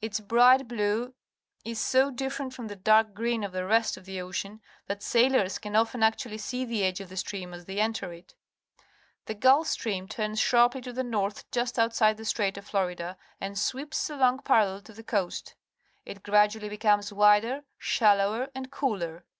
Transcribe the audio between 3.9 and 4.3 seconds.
of tlie